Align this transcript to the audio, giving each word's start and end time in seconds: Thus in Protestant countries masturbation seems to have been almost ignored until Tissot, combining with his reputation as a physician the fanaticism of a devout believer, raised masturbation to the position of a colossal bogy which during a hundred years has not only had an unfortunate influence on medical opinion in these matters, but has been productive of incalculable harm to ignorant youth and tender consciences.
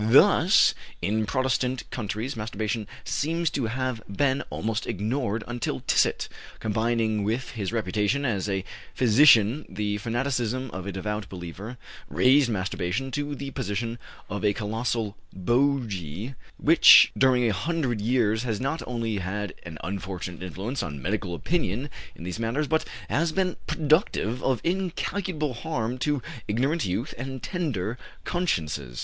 Thus 0.09 0.73
in 1.03 1.27
Protestant 1.27 1.87
countries 1.91 2.35
masturbation 2.35 2.87
seems 3.03 3.51
to 3.51 3.67
have 3.67 4.01
been 4.09 4.41
almost 4.49 4.87
ignored 4.87 5.43
until 5.47 5.81
Tissot, 5.81 6.27
combining 6.59 7.23
with 7.23 7.51
his 7.51 7.71
reputation 7.71 8.25
as 8.25 8.49
a 8.49 8.65
physician 8.95 9.63
the 9.69 9.99
fanaticism 9.99 10.71
of 10.71 10.87
a 10.87 10.91
devout 10.91 11.29
believer, 11.29 11.77
raised 12.09 12.49
masturbation 12.49 13.11
to 13.11 13.35
the 13.35 13.51
position 13.51 13.99
of 14.27 14.43
a 14.43 14.53
colossal 14.53 15.17
bogy 15.37 16.33
which 16.57 17.11
during 17.15 17.43
a 17.47 17.53
hundred 17.53 18.01
years 18.01 18.41
has 18.41 18.59
not 18.59 18.81
only 18.87 19.19
had 19.19 19.53
an 19.61 19.77
unfortunate 19.83 20.41
influence 20.41 20.81
on 20.81 20.99
medical 20.99 21.35
opinion 21.35 21.91
in 22.15 22.23
these 22.23 22.39
matters, 22.39 22.65
but 22.67 22.85
has 23.07 23.31
been 23.31 23.55
productive 23.67 24.41
of 24.41 24.61
incalculable 24.63 25.53
harm 25.53 25.99
to 25.99 26.23
ignorant 26.47 26.85
youth 26.85 27.13
and 27.19 27.43
tender 27.43 27.99
consciences. 28.23 28.99